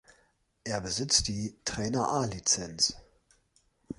Er 0.63 0.81
besitzt 0.81 1.27
die 1.27 1.59
Trainer-A-Lizenz. 1.63 2.95